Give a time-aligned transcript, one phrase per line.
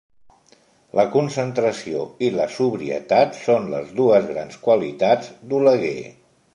[0.99, 5.99] La concentració i la sobrietat són les dues grans qualitats d'Oleguer.